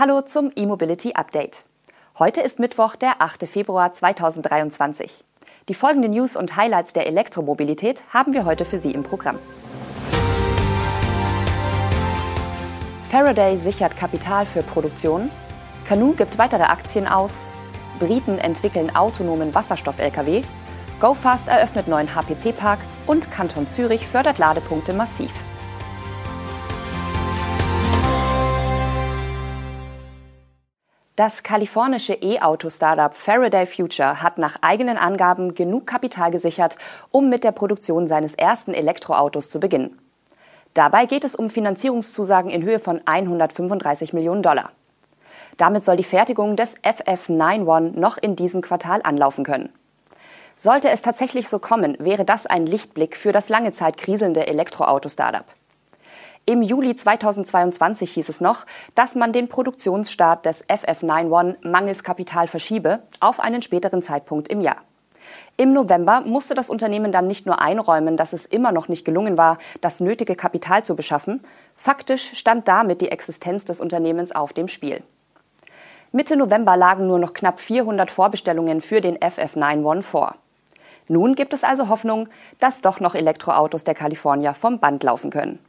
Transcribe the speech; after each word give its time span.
Hallo 0.00 0.22
zum 0.22 0.50
E-Mobility 0.56 1.12
Update. 1.12 1.66
Heute 2.18 2.40
ist 2.40 2.58
Mittwoch, 2.58 2.96
der 2.96 3.20
8. 3.20 3.46
Februar 3.46 3.92
2023. 3.92 5.12
Die 5.68 5.74
folgenden 5.74 6.12
News 6.12 6.36
und 6.36 6.56
Highlights 6.56 6.94
der 6.94 7.06
Elektromobilität 7.06 8.02
haben 8.08 8.32
wir 8.32 8.46
heute 8.46 8.64
für 8.64 8.78
Sie 8.78 8.92
im 8.92 9.02
Programm. 9.02 9.38
Faraday 13.10 13.58
sichert 13.58 13.94
Kapital 13.94 14.46
für 14.46 14.62
Produktion. 14.62 15.30
Canoe 15.84 16.14
gibt 16.14 16.38
weitere 16.38 16.62
Aktien 16.62 17.06
aus. 17.06 17.50
Briten 17.98 18.38
entwickeln 18.38 18.96
autonomen 18.96 19.54
Wasserstoff-Lkw. 19.54 20.40
GoFast 20.98 21.46
eröffnet 21.46 21.88
neuen 21.88 22.14
HPC-Park 22.14 22.78
und 23.06 23.30
Kanton 23.30 23.68
Zürich 23.68 24.06
fördert 24.06 24.38
Ladepunkte 24.38 24.94
massiv. 24.94 25.30
Das 31.20 31.42
kalifornische 31.42 32.14
E-Auto-Startup 32.14 33.12
Faraday 33.12 33.66
Future 33.66 34.22
hat 34.22 34.38
nach 34.38 34.56
eigenen 34.62 34.96
Angaben 34.96 35.54
genug 35.54 35.86
Kapital 35.86 36.30
gesichert, 36.30 36.76
um 37.10 37.28
mit 37.28 37.44
der 37.44 37.52
Produktion 37.52 38.08
seines 38.08 38.32
ersten 38.32 38.72
Elektroautos 38.72 39.50
zu 39.50 39.60
beginnen. 39.60 39.98
Dabei 40.72 41.04
geht 41.04 41.24
es 41.24 41.34
um 41.34 41.50
Finanzierungszusagen 41.50 42.50
in 42.50 42.62
Höhe 42.62 42.78
von 42.78 43.02
135 43.04 44.14
Millionen 44.14 44.42
Dollar. 44.42 44.70
Damit 45.58 45.84
soll 45.84 45.98
die 45.98 46.04
Fertigung 46.04 46.56
des 46.56 46.78
FF91 46.78 48.00
noch 48.00 48.16
in 48.16 48.34
diesem 48.34 48.62
Quartal 48.62 49.00
anlaufen 49.04 49.44
können. 49.44 49.68
Sollte 50.56 50.88
es 50.88 51.02
tatsächlich 51.02 51.50
so 51.50 51.58
kommen, 51.58 51.98
wäre 52.00 52.24
das 52.24 52.46
ein 52.46 52.64
Lichtblick 52.64 53.14
für 53.14 53.32
das 53.32 53.50
lange 53.50 53.72
Zeit 53.72 53.98
kriselnde 53.98 54.46
Elektroauto-Startup. 54.46 55.44
Im 56.50 56.62
Juli 56.62 56.96
2022 56.96 58.10
hieß 58.10 58.28
es 58.28 58.40
noch, 58.40 58.66
dass 58.96 59.14
man 59.14 59.32
den 59.32 59.46
Produktionsstart 59.46 60.44
des 60.44 60.68
FF91 60.68 61.58
mangels 61.62 62.02
Kapital 62.02 62.48
verschiebe 62.48 63.04
auf 63.20 63.38
einen 63.38 63.62
späteren 63.62 64.02
Zeitpunkt 64.02 64.48
im 64.48 64.60
Jahr. 64.60 64.78
Im 65.56 65.72
November 65.72 66.22
musste 66.22 66.54
das 66.54 66.68
Unternehmen 66.68 67.12
dann 67.12 67.28
nicht 67.28 67.46
nur 67.46 67.62
einräumen, 67.62 68.16
dass 68.16 68.32
es 68.32 68.46
immer 68.46 68.72
noch 68.72 68.88
nicht 68.88 69.04
gelungen 69.04 69.38
war, 69.38 69.58
das 69.80 70.00
nötige 70.00 70.34
Kapital 70.34 70.82
zu 70.82 70.96
beschaffen, 70.96 71.40
faktisch 71.76 72.36
stand 72.36 72.66
damit 72.66 73.00
die 73.00 73.12
Existenz 73.12 73.64
des 73.64 73.80
Unternehmens 73.80 74.32
auf 74.32 74.52
dem 74.52 74.66
Spiel. 74.66 75.04
Mitte 76.10 76.36
November 76.36 76.76
lagen 76.76 77.06
nur 77.06 77.20
noch 77.20 77.32
knapp 77.32 77.60
400 77.60 78.10
Vorbestellungen 78.10 78.80
für 78.80 79.00
den 79.00 79.16
FF91 79.18 80.02
vor. 80.02 80.34
Nun 81.06 81.36
gibt 81.36 81.52
es 81.52 81.62
also 81.62 81.88
Hoffnung, 81.88 82.28
dass 82.58 82.80
doch 82.80 82.98
noch 82.98 83.14
Elektroautos 83.14 83.84
der 83.84 83.94
Kalifornier 83.94 84.52
vom 84.52 84.80
Band 84.80 85.04
laufen 85.04 85.30
können. 85.30 85.60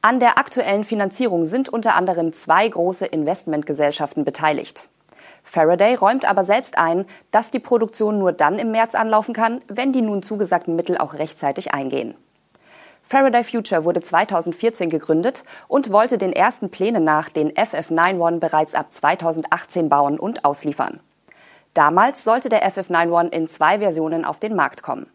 An 0.00 0.20
der 0.20 0.38
aktuellen 0.38 0.84
Finanzierung 0.84 1.44
sind 1.44 1.68
unter 1.68 1.96
anderem 1.96 2.32
zwei 2.32 2.68
große 2.68 3.04
Investmentgesellschaften 3.04 4.24
beteiligt. 4.24 4.88
Faraday 5.42 5.96
räumt 5.96 6.24
aber 6.24 6.44
selbst 6.44 6.78
ein, 6.78 7.04
dass 7.32 7.50
die 7.50 7.58
Produktion 7.58 8.16
nur 8.16 8.32
dann 8.32 8.60
im 8.60 8.70
März 8.70 8.94
anlaufen 8.94 9.34
kann, 9.34 9.60
wenn 9.66 9.92
die 9.92 10.02
nun 10.02 10.22
zugesagten 10.22 10.76
Mittel 10.76 10.98
auch 10.98 11.14
rechtzeitig 11.14 11.74
eingehen. 11.74 12.14
Faraday 13.02 13.42
Future 13.42 13.84
wurde 13.84 14.00
2014 14.00 14.88
gegründet 14.88 15.44
und 15.66 15.90
wollte 15.90 16.16
den 16.16 16.32
ersten 16.32 16.70
Plänen 16.70 17.02
nach 17.02 17.28
den 17.28 17.50
FF91 17.52 18.38
bereits 18.38 18.76
ab 18.76 18.92
2018 18.92 19.88
bauen 19.88 20.20
und 20.20 20.44
ausliefern. 20.44 21.00
Damals 21.74 22.22
sollte 22.22 22.48
der 22.48 22.70
FF91 22.70 23.32
in 23.32 23.48
zwei 23.48 23.80
Versionen 23.80 24.24
auf 24.24 24.38
den 24.38 24.54
Markt 24.54 24.84
kommen. 24.84 25.10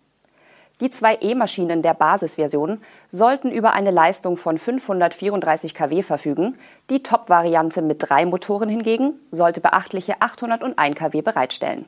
Die 0.82 0.90
zwei 0.90 1.18
E-Maschinen 1.22 1.82
der 1.82 1.94
Basisversion 1.94 2.82
sollten 3.08 3.52
über 3.52 3.74
eine 3.74 3.92
Leistung 3.92 4.38
von 4.38 4.58
534 4.58 5.74
kW 5.74 6.02
verfügen. 6.02 6.58
Die 6.90 7.04
Top-Variante 7.04 7.82
mit 7.82 8.10
drei 8.10 8.26
Motoren 8.26 8.70
hingegen 8.70 9.14
sollte 9.32 9.62
beachtliche 9.62 10.22
801 10.22 10.96
kW 10.96 11.22
bereitstellen. 11.22 11.88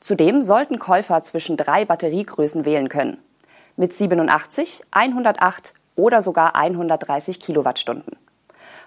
Zudem 0.00 0.42
sollten 0.42 0.78
Käufer 0.78 1.22
zwischen 1.22 1.56
drei 1.56 1.84
Batteriegrößen 1.84 2.64
wählen 2.64 2.88
können. 2.88 3.18
Mit 3.76 3.92
87, 3.92 4.82
108 4.92 5.74
oder 5.96 6.22
sogar 6.22 6.54
130 6.54 7.40
Kilowattstunden. 7.40 8.16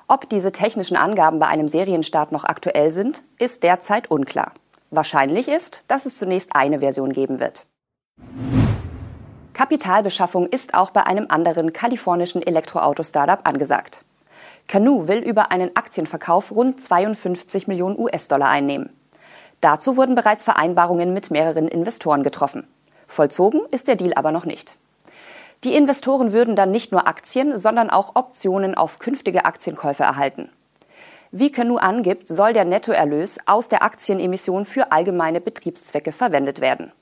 Ob 0.08 0.30
diese 0.30 0.52
technischen 0.52 0.98
Angaben 0.98 1.40
bei 1.40 1.48
einem 1.48 1.68
Serienstart 1.68 2.32
noch 2.32 2.46
aktuell 2.46 2.92
sind, 2.92 3.24
ist 3.38 3.64
derzeit 3.64 4.10
unklar. 4.10 4.54
Wahrscheinlich 4.92 5.48
ist, 5.48 5.86
dass 5.90 6.06
es 6.06 6.18
zunächst 6.18 6.56
eine 6.56 6.80
Version 6.80 7.12
geben 7.14 7.40
wird. 7.40 7.68
Kapitalbeschaffung 9.60 10.46
ist 10.46 10.74
auch 10.74 10.92
bei 10.92 11.06
einem 11.06 11.26
anderen 11.28 11.74
kalifornischen 11.74 12.42
Elektroauto-Startup 12.42 13.46
angesagt. 13.46 14.06
Canoe 14.70 15.10
will 15.10 15.18
über 15.18 15.52
einen 15.52 15.76
Aktienverkauf 15.76 16.56
rund 16.56 16.82
52 16.82 17.68
Millionen 17.68 18.00
US-Dollar 18.00 18.48
einnehmen. 18.48 18.90
Dazu 19.60 19.98
wurden 19.98 20.16
bereits 20.16 20.46
Vereinbarungen 20.46 21.14
mit 21.14 21.30
mehreren 21.30 21.68
Investoren 21.68 22.24
getroffen. 22.24 22.68
Vollzogen 23.06 23.60
ist 23.70 23.90
der 23.90 23.98
Deal 23.98 24.14
aber 24.14 24.32
noch 24.32 24.46
nicht. 24.46 24.76
Die 25.66 25.76
Investoren 25.76 26.32
würden 26.32 26.56
dann 26.56 26.72
nicht 26.72 26.94
nur 26.94 27.06
Aktien, 27.06 27.58
sondern 27.58 27.90
auch 27.90 28.16
Optionen 28.16 28.76
auf 28.76 29.00
künftige 29.00 29.44
Aktienkäufe 29.44 30.04
erhalten. 30.04 30.50
Wie 31.32 31.52
Canoe 31.52 31.82
angibt, 31.82 32.30
soll 32.30 32.54
der 32.54 32.64
Nettoerlös 32.64 33.40
aus 33.46 33.68
der 33.68 33.84
Aktienemission 33.84 34.64
für 34.64 34.94
allgemeine 34.94 35.42
Betriebszwecke 35.42 36.14
verwendet 36.14 36.62
werden. 36.62 36.94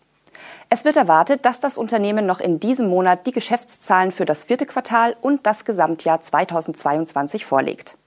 Es 0.69 0.85
wird 0.85 0.97
erwartet, 0.97 1.45
dass 1.45 1.59
das 1.59 1.77
Unternehmen 1.77 2.25
noch 2.25 2.39
in 2.39 2.59
diesem 2.59 2.87
Monat 2.87 3.25
die 3.25 3.31
Geschäftszahlen 3.31 4.11
für 4.11 4.25
das 4.25 4.43
vierte 4.43 4.65
Quartal 4.65 5.15
und 5.21 5.45
das 5.45 5.65
Gesamtjahr 5.65 6.21
2022 6.21 7.45
vorlegt. 7.45 7.97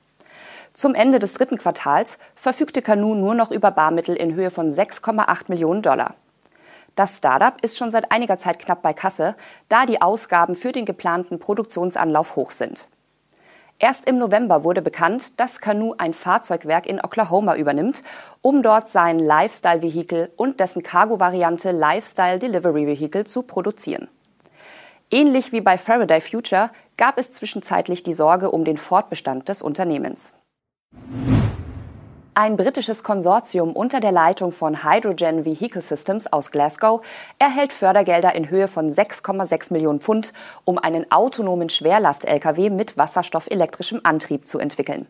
Zum 0.73 0.95
Ende 0.95 1.19
des 1.19 1.35
dritten 1.35 1.59
Quartals 1.59 2.19
verfügte 2.35 2.83
Canoe 2.83 3.17
nur 3.17 3.35
noch 3.35 3.51
über 3.51 3.71
Barmittel 3.71 4.15
in 4.15 4.35
Höhe 4.35 4.51
von 4.51 4.71
6,8 4.71 5.45
Millionen 5.49 5.83
Dollar. 5.83 6.15
Das 6.97 7.19
Startup 7.19 7.55
ist 7.63 7.79
schon 7.79 7.91
seit 7.91 8.13
einiger 8.13 8.37
Zeit 8.37 8.59
knapp 8.59 8.83
bei 8.83 8.93
Kasse, 8.93 9.35
da 9.69 9.87
die 9.87 10.03
Ausgaben 10.03 10.55
für 10.55 10.73
den 10.73 10.85
geplanten 10.85 11.39
Produktionsanlauf 11.39 12.37
hoch 12.37 12.51
sind. 12.51 12.89
Erst 13.83 14.07
im 14.07 14.19
November 14.19 14.63
wurde 14.63 14.83
bekannt, 14.83 15.41
dass 15.41 15.63
Canoe 15.63 15.95
ein 15.97 16.13
Fahrzeugwerk 16.13 16.85
in 16.85 17.01
Oklahoma 17.01 17.57
übernimmt, 17.57 18.03
um 18.43 18.63
dort 18.63 18.89
sein 18.89 19.19
Lifestyle-Vehikel 19.19 20.31
und 20.37 20.61
dessen 20.61 20.83
Cargo-Variante 20.83 21.71
Lifestyle 21.71 22.39
Delivery 22.39 22.87
Vehicle 22.87 23.25
zu 23.25 23.43
produzieren. 23.43 24.09
Ähnlich 25.11 25.53
wie 25.53 25.63
bei 25.63 25.79
Faraday 25.79 26.21
Future 26.21 26.71
gab 26.99 27.17
es 27.17 27.33
zwischenzeitlich 27.33 28.03
die 28.03 28.13
Sorge 28.13 28.51
um 28.51 28.67
den 28.67 28.77
Fortbestand 28.77 29.49
des 29.49 29.63
Unternehmens. 29.63 30.35
Ein 32.43 32.57
britisches 32.57 33.03
Konsortium 33.03 33.75
unter 33.75 34.01
der 34.01 34.13
Leitung 34.13 34.51
von 34.51 34.83
Hydrogen 34.83 35.45
Vehicle 35.45 35.83
Systems 35.83 36.27
aus 36.33 36.51
Glasgow 36.51 37.03
erhält 37.39 37.71
Fördergelder 37.71 38.35
in 38.35 38.49
Höhe 38.49 38.67
von 38.67 38.89
6,6 38.89 39.75
Millionen 39.75 40.01
Pfund, 40.01 40.33
um 40.65 40.79
einen 40.79 41.13
autonomen 41.13 41.69
Schwerlast-Lkw 41.69 42.71
mit 42.71 42.97
wasserstoffelektrischem 42.97 44.01
Antrieb 44.05 44.47
zu 44.47 44.59
entwickeln. 44.59 45.07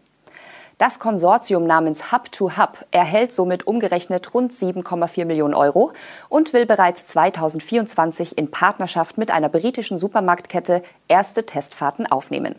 Das 0.79 0.99
Konsortium 0.99 1.69
namens 1.69 2.11
Hub 2.11 2.33
to 2.33 2.57
Hub 2.57 2.85
erhält 2.91 3.33
somit 3.33 3.65
umgerechnet 3.65 4.35
rund 4.35 4.53
7,4 4.53 5.25
Millionen 5.25 5.55
Euro 5.55 5.93
und 6.29 6.53
will 6.53 6.67
bereits 6.67 7.07
2024 7.07 8.39
in 8.39 8.51
Partnerschaft 8.51 9.19
mit 9.19 9.31
einer 9.31 9.51
britischen 9.51 10.01
Supermarktkette 10.01 10.83
erste 11.07 11.47
Testfahrten 11.47 12.11
aufnehmen. 12.11 12.57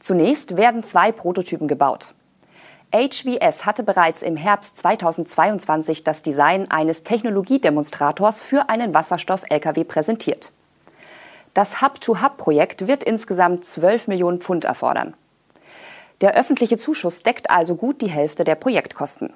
Zunächst 0.00 0.56
werden 0.56 0.82
zwei 0.82 1.12
Prototypen 1.12 1.68
gebaut. 1.68 2.16
HVS 2.90 3.66
hatte 3.66 3.82
bereits 3.82 4.22
im 4.22 4.36
Herbst 4.36 4.78
2022 4.78 6.04
das 6.04 6.22
Design 6.22 6.70
eines 6.70 7.02
Technologiedemonstrators 7.02 8.40
für 8.40 8.70
einen 8.70 8.94
Wasserstoff-Lkw 8.94 9.84
präsentiert. 9.84 10.52
Das 11.52 11.82
Hub-to-Hub-Projekt 11.82 12.86
wird 12.86 13.02
insgesamt 13.02 13.66
12 13.66 14.08
Millionen 14.08 14.40
Pfund 14.40 14.64
erfordern. 14.64 15.14
Der 16.22 16.34
öffentliche 16.34 16.78
Zuschuss 16.78 17.22
deckt 17.22 17.50
also 17.50 17.76
gut 17.76 18.00
die 18.00 18.10
Hälfte 18.10 18.44
der 18.44 18.54
Projektkosten. 18.54 19.34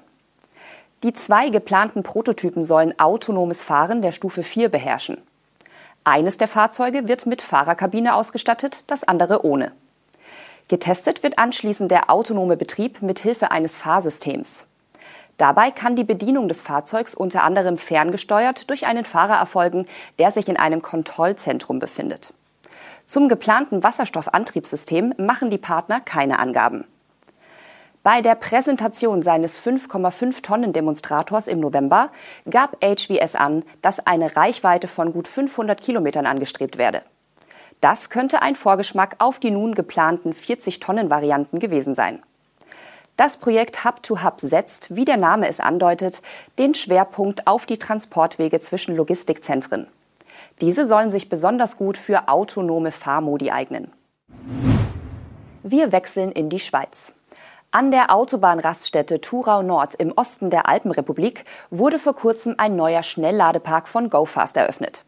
Die 1.03 1.13
zwei 1.13 1.49
geplanten 1.49 2.01
Prototypen 2.01 2.63
sollen 2.63 2.97
autonomes 2.99 3.61
Fahren 3.61 4.01
der 4.01 4.13
Stufe 4.13 4.41
4 4.41 4.69
beherrschen. 4.69 5.21
Eines 6.05 6.37
der 6.37 6.47
Fahrzeuge 6.47 7.07
wird 7.07 7.27
mit 7.27 7.41
Fahrerkabine 7.41 8.15
ausgestattet, 8.15 8.83
das 8.87 9.03
andere 9.03 9.45
ohne. 9.45 9.73
Getestet 10.67 11.23
wird 11.23 11.39
anschließend 11.39 11.91
der 11.91 12.09
autonome 12.09 12.57
Betrieb 12.57 13.01
mit 13.01 13.19
Hilfe 13.19 13.51
eines 13.51 13.77
Fahrsystems. 13.77 14.67
Dabei 15.37 15.71
kann 15.71 15.95
die 15.95 16.03
Bedienung 16.03 16.47
des 16.47 16.61
Fahrzeugs 16.61 17.15
unter 17.15 17.43
anderem 17.43 17.77
ferngesteuert 17.77 18.69
durch 18.69 18.85
einen 18.85 19.03
Fahrer 19.03 19.35
erfolgen, 19.35 19.87
der 20.19 20.31
sich 20.31 20.47
in 20.47 20.57
einem 20.57 20.81
Kontrollzentrum 20.81 21.79
befindet. 21.79 22.33
Zum 23.05 23.27
geplanten 23.27 23.83
Wasserstoffantriebssystem 23.83 25.15
machen 25.17 25.49
die 25.49 25.57
Partner 25.57 25.99
keine 25.99 26.39
Angaben. 26.39 26.85
Bei 28.03 28.21
der 28.21 28.35
Präsentation 28.35 29.23
seines 29.23 29.59
5,5 29.65 30.41
Tonnen 30.41 30.73
Demonstrators 30.73 31.47
im 31.47 31.59
November 31.59 32.11
gab 32.49 32.77
HVS 32.83 33.35
an, 33.35 33.63
dass 33.81 34.05
eine 34.05 34.35
Reichweite 34.35 34.87
von 34.87 35.13
gut 35.13 35.27
500 35.27 35.81
Kilometern 35.81 36.25
angestrebt 36.25 36.77
werde. 36.77 37.01
Das 37.83 38.09
könnte 38.09 38.41
ein 38.41 38.55
Vorgeschmack 38.55 39.17
auf 39.19 39.39
die 39.39 39.51
nun 39.51 39.75
geplanten 39.75 40.31
40-Tonnen-Varianten 40.31 41.59
gewesen 41.59 41.95
sein. 41.95 42.23
Das 43.17 43.35
Projekt 43.35 43.83
Hub 43.83 44.01
to 44.01 44.23
Hub 44.23 44.39
setzt, 44.39 44.95
wie 44.95 45.03
der 45.03 45.17
Name 45.17 45.49
es 45.49 45.59
andeutet, 45.59 46.21
den 46.57 46.75
Schwerpunkt 46.75 47.45
auf 47.45 47.65
die 47.65 47.77
Transportwege 47.77 48.61
zwischen 48.61 48.95
Logistikzentren. 48.95 49.87
Diese 50.61 50.85
sollen 50.85 51.11
sich 51.11 51.27
besonders 51.27 51.75
gut 51.75 51.97
für 51.97 52.29
autonome 52.29 52.93
Fahrmodi 52.93 53.51
eignen. 53.51 53.91
Wir 55.63 55.91
wechseln 55.91 56.31
in 56.31 56.49
die 56.49 56.59
Schweiz. 56.59 57.11
An 57.71 57.91
der 57.91 58.15
Autobahnraststätte 58.15 59.19
Thurau 59.19 59.61
Nord 59.61 59.95
im 59.95 60.13
Osten 60.13 60.49
der 60.49 60.69
Alpenrepublik 60.69 61.43
wurde 61.69 61.99
vor 61.99 62.15
kurzem 62.15 62.55
ein 62.59 62.77
neuer 62.77 63.03
Schnellladepark 63.03 63.89
von 63.89 64.09
GoFast 64.09 64.55
eröffnet. 64.55 65.03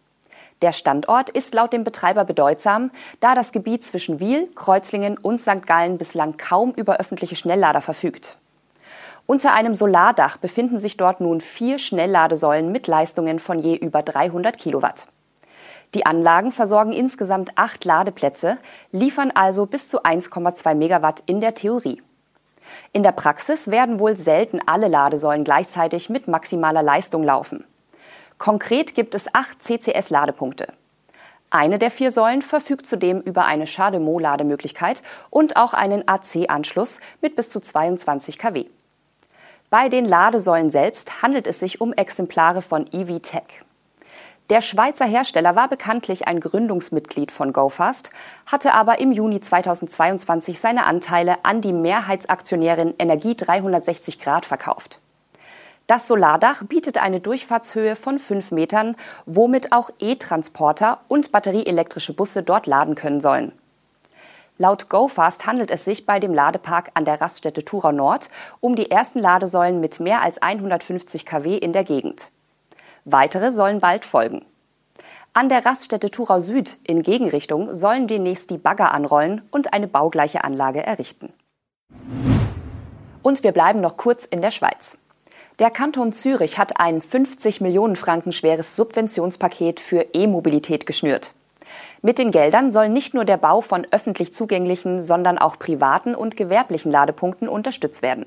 Der 0.66 0.72
Standort 0.72 1.30
ist 1.30 1.54
laut 1.54 1.74
dem 1.74 1.84
Betreiber 1.84 2.26
bedeutsam, 2.26 2.90
da 3.20 3.36
das 3.36 3.52
Gebiet 3.52 3.84
zwischen 3.84 4.20
Wiel, 4.20 4.50
Kreuzlingen 4.56 5.16
und 5.16 5.40
St. 5.40 5.68
Gallen 5.68 6.00
bislang 6.00 6.38
kaum 6.38 6.72
über 6.72 6.98
öffentliche 6.98 7.36
Schnelllader 7.36 7.82
verfügt. 7.82 8.40
Unter 9.28 9.54
einem 9.54 9.76
Solardach 9.76 10.38
befinden 10.38 10.80
sich 10.80 10.98
dort 10.98 11.22
nun 11.22 11.40
vier 11.40 11.78
Schnellladesäulen 11.78 12.72
mit 12.72 12.88
Leistungen 12.88 13.38
von 13.38 13.60
je 13.60 13.76
über 13.76 14.02
300 14.02 14.58
Kilowatt. 14.58 15.06
Die 15.94 16.08
Anlagen 16.08 16.52
versorgen 16.52 16.94
insgesamt 16.94 17.52
acht 17.58 17.86
Ladeplätze, 17.86 18.58
liefern 18.92 19.30
also 19.36 19.68
bis 19.68 19.88
zu 19.88 20.02
1,2 20.02 20.74
Megawatt 20.74 21.22
in 21.28 21.42
der 21.42 21.54
Theorie. 21.54 22.02
In 22.92 23.04
der 23.04 23.12
Praxis 23.12 23.70
werden 23.70 24.00
wohl 24.00 24.18
selten 24.18 24.62
alle 24.66 24.88
Ladesäulen 24.88 25.44
gleichzeitig 25.44 26.10
mit 26.10 26.28
maximaler 26.28 26.82
Leistung 26.82 27.22
laufen. 27.22 27.66
Konkret 28.38 28.96
gibt 28.96 29.16
es 29.16 29.34
acht 29.34 29.62
CCS-Ladepunkte. 29.62 30.68
Eine 31.50 31.80
der 31.80 31.90
vier 31.90 32.12
Säulen 32.12 32.42
verfügt 32.42 32.86
zudem 32.86 33.22
über 33.22 33.46
eine 33.46 33.66
Chademo-Lademöglichkeit 33.66 35.04
und 35.30 35.56
auch 35.56 35.74
einen 35.74 36.06
AC-Anschluss 36.06 37.00
mit 37.22 37.36
bis 37.36 37.50
zu 37.50 37.62
22 37.62 38.38
kW. 38.38 38.66
Bei 39.70 39.90
den 39.90 40.06
Ladesäulen 40.06 40.70
selbst 40.70 41.22
handelt 41.22 41.48
es 41.48 41.60
sich 41.60 41.80
um 41.80 41.94
Exemplare 41.94 42.62
von 42.62 42.88
EV-Tech. 42.92 43.64
Der 44.50 44.62
Schweizer 44.62 45.06
Hersteller 45.06 45.56
war 45.56 45.70
bekanntlich 45.70 46.28
ein 46.28 46.40
Gründungsmitglied 46.40 47.32
von 47.32 47.52
GoFast, 47.52 48.12
hatte 48.46 48.74
aber 48.74 49.00
im 49.00 49.12
Juni 49.12 49.40
2022 49.40 50.60
seine 50.60 50.86
Anteile 50.86 51.38
an 51.44 51.62
die 51.62 51.74
Mehrheitsaktionärin 51.74 52.94
Energie 53.00 53.36
360 53.36 54.20
Grad 54.20 54.46
verkauft. 54.46 55.00
Das 55.88 56.08
Solardach 56.08 56.64
bietet 56.64 56.98
eine 56.98 57.20
Durchfahrtshöhe 57.20 57.96
von 57.96 58.18
fünf 58.18 58.52
Metern, 58.52 58.96
womit 59.28 59.72
auch 59.72 59.92
E-Transporter 60.00 61.02
und 61.08 61.32
batterieelektrische 61.32 62.14
Busse 62.14 62.42
dort 62.42 62.66
laden 62.66 62.96
können 62.96 63.22
sollen. 63.22 63.52
Laut 64.58 64.90
GoFast 64.90 65.46
handelt 65.46 65.70
es 65.70 65.86
sich 65.86 66.06
bei 66.06 66.20
dem 66.20 66.34
Ladepark 66.34 66.90
an 66.94 67.06
der 67.06 67.20
Raststätte 67.22 67.66
Thurau 67.66 67.92
Nord 67.92 68.30
um 68.62 68.76
die 68.76 68.90
ersten 68.90 69.20
Ladesäulen 69.20 69.80
mit 69.80 70.00
mehr 70.00 70.22
als 70.22 70.42
150 70.42 71.26
kW 71.26 71.58
in 71.58 71.74
der 71.74 71.84
Gegend. 71.84 72.32
Weitere 73.04 73.52
sollen 73.52 73.80
bald 73.80 74.06
folgen. 74.06 74.46
An 75.34 75.50
der 75.50 75.66
Raststätte 75.66 76.10
Thurau 76.10 76.40
Süd 76.40 76.78
in 76.88 77.04
Gegenrichtung 77.04 77.76
sollen 77.76 78.08
demnächst 78.08 78.50
die 78.50 78.58
Bagger 78.58 78.92
anrollen 78.92 79.42
und 79.52 79.74
eine 79.74 79.88
baugleiche 79.88 80.46
Anlage 80.46 80.84
errichten. 80.84 81.34
Und 83.22 83.44
wir 83.44 83.52
bleiben 83.52 83.82
noch 83.82 83.98
kurz 83.98 84.24
in 84.26 84.42
der 84.42 84.52
Schweiz. 84.52 84.98
Der 85.58 85.72
Kanton 85.72 86.12
Zürich 86.12 86.58
hat 86.58 86.82
ein 86.82 87.02
50 87.02 87.62
Millionen 87.62 87.96
Franken 87.96 88.34
schweres 88.34 88.76
Subventionspaket 88.76 89.80
für 89.80 90.08
E-Mobilität 90.12 90.86
geschnürt. 90.86 91.34
Mit 92.02 92.20
den 92.20 92.32
Geldern 92.32 92.72
soll 92.72 92.90
nicht 92.90 93.14
nur 93.14 93.24
der 93.24 93.38
Bau 93.38 93.62
von 93.62 93.88
öffentlich 93.90 94.34
zugänglichen, 94.34 95.02
sondern 95.02 95.38
auch 95.38 95.58
privaten 95.58 96.14
und 96.14 96.36
gewerblichen 96.36 96.92
Ladepunkten 96.92 97.48
unterstützt 97.48 98.02
werden. 98.02 98.26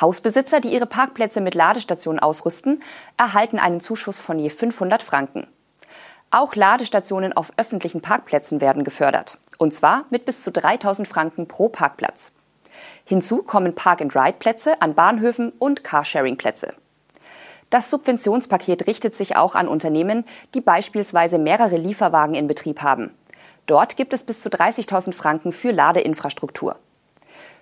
Hausbesitzer, 0.00 0.58
die 0.58 0.74
ihre 0.74 0.86
Parkplätze 0.86 1.40
mit 1.40 1.54
Ladestationen 1.54 2.18
ausrüsten, 2.18 2.82
erhalten 3.16 3.60
einen 3.60 3.80
Zuschuss 3.80 4.20
von 4.20 4.40
je 4.40 4.50
500 4.50 5.04
Franken. 5.04 5.46
Auch 6.32 6.56
Ladestationen 6.56 7.34
auf 7.34 7.52
öffentlichen 7.56 8.02
Parkplätzen 8.02 8.60
werden 8.60 8.82
gefördert. 8.82 9.38
Und 9.58 9.74
zwar 9.74 10.06
mit 10.10 10.24
bis 10.24 10.42
zu 10.42 10.50
3000 10.50 11.06
Franken 11.06 11.46
pro 11.46 11.68
Parkplatz. 11.68 12.32
Hinzu 13.04 13.42
kommen 13.42 13.74
Park-and-Ride-Plätze 13.74 14.80
an 14.82 14.94
Bahnhöfen 14.94 15.52
und 15.58 15.84
Carsharing-Plätze. 15.84 16.74
Das 17.70 17.90
Subventionspaket 17.90 18.86
richtet 18.86 19.14
sich 19.14 19.36
auch 19.36 19.54
an 19.54 19.68
Unternehmen, 19.68 20.24
die 20.54 20.60
beispielsweise 20.60 21.38
mehrere 21.38 21.76
Lieferwagen 21.76 22.34
in 22.34 22.46
Betrieb 22.46 22.82
haben. 22.82 23.10
Dort 23.66 23.96
gibt 23.96 24.12
es 24.12 24.22
bis 24.22 24.40
zu 24.40 24.48
30.000 24.48 25.12
Franken 25.12 25.52
für 25.52 25.72
Ladeinfrastruktur. 25.72 26.76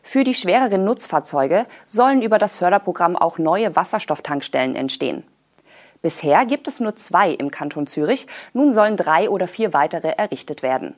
Für 0.03 0.23
die 0.23 0.35
schwereren 0.35 0.85
Nutzfahrzeuge 0.85 1.65
sollen 1.87 2.21
über 2.21 2.37
das 2.37 2.57
Förderprogramm 2.57 3.17
auch 3.17 3.39
neue 3.39 3.75
Wasserstofftankstellen 3.75 4.77
entstehen. 4.77 5.25
Bisher 6.03 6.45
gibt 6.45 6.69
es 6.69 6.81
nur 6.81 6.95
zwei 6.97 7.31
im 7.31 7.51
Kanton 7.51 7.87
Zürich, 7.87 8.27
nun 8.53 8.75
sollen 8.75 8.99
drei 8.99 9.31
oder 9.31 9.49
vier 9.49 9.73
weitere 9.73 10.09
errichtet 10.09 10.63
werden. 10.63 10.95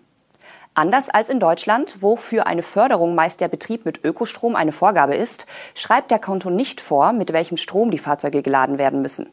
Anders 0.78 1.08
als 1.08 1.30
in 1.30 1.40
Deutschland, 1.40 2.02
wo 2.02 2.16
für 2.16 2.46
eine 2.46 2.60
Förderung 2.60 3.14
meist 3.14 3.40
der 3.40 3.48
Betrieb 3.48 3.86
mit 3.86 4.04
Ökostrom 4.04 4.54
eine 4.54 4.72
Vorgabe 4.72 5.14
ist, 5.14 5.46
schreibt 5.72 6.10
der 6.10 6.18
Kanton 6.18 6.54
nicht 6.54 6.82
vor, 6.82 7.14
mit 7.14 7.32
welchem 7.32 7.56
Strom 7.56 7.90
die 7.90 7.96
Fahrzeuge 7.96 8.42
geladen 8.42 8.76
werden 8.76 9.00
müssen. 9.00 9.30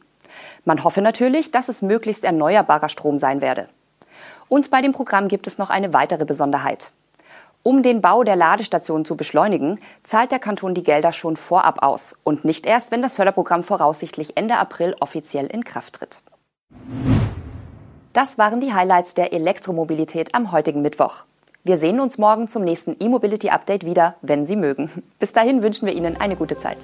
Man 0.64 0.82
hoffe 0.82 1.02
natürlich, 1.02 1.50
dass 1.50 1.68
es 1.68 1.82
möglichst 1.82 2.24
erneuerbarer 2.24 2.88
Strom 2.88 3.18
sein 3.18 3.42
werde. 3.42 3.68
Und 4.48 4.70
bei 4.70 4.80
dem 4.80 4.94
Programm 4.94 5.28
gibt 5.28 5.46
es 5.46 5.58
noch 5.58 5.68
eine 5.68 5.92
weitere 5.92 6.24
Besonderheit. 6.24 6.92
Um 7.62 7.82
den 7.82 8.00
Bau 8.00 8.24
der 8.24 8.36
Ladestation 8.36 9.04
zu 9.04 9.14
beschleunigen, 9.14 9.78
zahlt 10.02 10.32
der 10.32 10.38
Kanton 10.38 10.74
die 10.74 10.82
Gelder 10.82 11.12
schon 11.12 11.36
vorab 11.36 11.82
aus 11.82 12.16
und 12.24 12.46
nicht 12.46 12.64
erst, 12.64 12.90
wenn 12.90 13.02
das 13.02 13.16
Förderprogramm 13.16 13.62
voraussichtlich 13.62 14.38
Ende 14.38 14.56
April 14.56 14.96
offiziell 14.98 15.44
in 15.48 15.62
Kraft 15.62 15.96
tritt. 15.96 16.22
Das 18.14 18.38
waren 18.38 18.60
die 18.60 18.72
Highlights 18.72 19.12
der 19.12 19.34
Elektromobilität 19.34 20.34
am 20.34 20.52
heutigen 20.52 20.80
Mittwoch. 20.80 21.24
Wir 21.66 21.78
sehen 21.78 21.98
uns 21.98 22.18
morgen 22.18 22.46
zum 22.46 22.62
nächsten 22.62 22.94
E-Mobility 23.00 23.48
Update 23.48 23.86
wieder, 23.86 24.16
wenn 24.20 24.44
Sie 24.44 24.54
mögen. 24.54 24.90
Bis 25.18 25.32
dahin 25.32 25.62
wünschen 25.62 25.86
wir 25.86 25.94
Ihnen 25.94 26.14
eine 26.14 26.36
gute 26.36 26.58
Zeit. 26.58 26.76